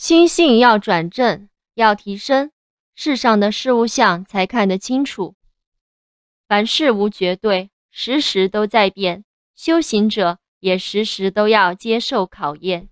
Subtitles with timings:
[0.00, 2.52] 心性要转正，要提升，
[2.94, 5.36] 世上的事物相才看得清楚，
[6.48, 12.88] 凡事无绝对，时时都在变，修行者也时时都要接受考验。